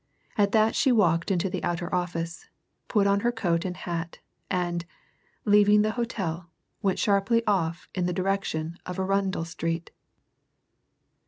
At 0.35 0.51
that 0.51 0.73
she 0.75 0.91
walked 0.91 1.29
into 1.29 1.47
the 1.47 1.63
outer 1.63 1.93
office, 1.93 2.47
put 2.87 3.05
on 3.05 3.19
her 3.19 3.31
coat 3.31 3.63
and 3.63 3.77
hat, 3.77 4.17
and, 4.49 4.83
leaving 5.45 5.83
the 5.83 5.91
hotel, 5.91 6.49
went 6.81 6.97
sharply 6.97 7.45
off 7.45 7.87
in 7.93 8.07
the 8.07 8.11
direction 8.17 8.79
of 8.87 8.97
Arundel 8.97 9.45
Street. 9.45 9.91